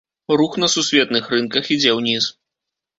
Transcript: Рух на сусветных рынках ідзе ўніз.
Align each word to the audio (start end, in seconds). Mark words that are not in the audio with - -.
Рух 0.39 0.53
на 0.63 0.69
сусветных 0.77 1.29
рынках 1.37 1.71
ідзе 1.79 1.97
ўніз. 2.01 2.35